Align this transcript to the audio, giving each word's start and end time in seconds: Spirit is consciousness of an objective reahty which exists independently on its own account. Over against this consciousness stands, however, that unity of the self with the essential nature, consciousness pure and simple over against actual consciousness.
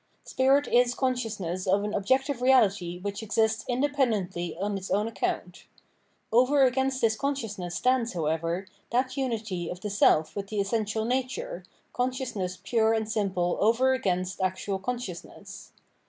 Spirit 0.23 0.67
is 0.67 0.95
consciousness 0.95 1.67
of 1.67 1.83
an 1.83 1.93
objective 1.93 2.37
reahty 2.37 2.99
which 3.03 3.21
exists 3.21 3.63
independently 3.69 4.57
on 4.57 4.75
its 4.75 4.89
own 4.89 5.07
account. 5.07 5.67
Over 6.31 6.63
against 6.63 7.01
this 7.01 7.15
consciousness 7.15 7.75
stands, 7.75 8.13
however, 8.13 8.65
that 8.89 9.15
unity 9.15 9.69
of 9.69 9.79
the 9.81 9.91
self 9.91 10.35
with 10.35 10.47
the 10.47 10.59
essential 10.59 11.05
nature, 11.05 11.65
consciousness 11.93 12.57
pure 12.63 12.93
and 12.95 13.07
simple 13.11 13.59
over 13.61 13.93
against 13.93 14.41
actual 14.41 14.79
consciousness. 14.79 15.71